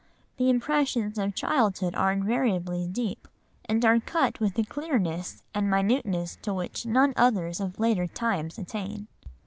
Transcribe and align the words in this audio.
The 0.37 0.49
impressions 0.49 1.19
of 1.19 1.35
childhood 1.35 1.93
are 1.93 2.11
invariably 2.11 2.87
deep, 2.87 3.27
and 3.65 3.85
are 3.85 3.99
cut 3.99 4.39
with 4.39 4.57
a 4.57 4.63
clearness 4.63 5.43
and 5.53 5.69
minuteness 5.69 6.39
to 6.41 6.55
which 6.55 6.87
none 6.87 7.13
others 7.15 7.59
of 7.59 7.79
later 7.79 8.07
times 8.07 8.57
attain. 8.57 9.09